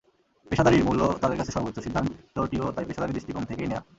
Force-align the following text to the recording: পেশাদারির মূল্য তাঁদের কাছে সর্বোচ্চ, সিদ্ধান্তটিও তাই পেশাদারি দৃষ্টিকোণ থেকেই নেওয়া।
পেশাদারির 0.51 0.85
মূল্য 0.87 1.01
তাঁদের 1.21 1.37
কাছে 1.37 1.51
সর্বোচ্চ, 1.51 1.77
সিদ্ধান্তটিও 1.79 2.65
তাই 2.75 2.85
পেশাদারি 2.87 3.13
দৃষ্টিকোণ 3.13 3.43
থেকেই 3.45 3.69
নেওয়া। 3.69 3.83